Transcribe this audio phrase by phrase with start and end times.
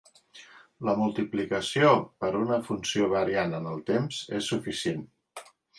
[0.89, 1.91] La multiplicació
[2.25, 5.11] per una funció variant en el temps és suficient.